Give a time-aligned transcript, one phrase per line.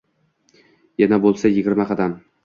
[1.03, 2.17] Yana boʻlmasa, yigirma qadam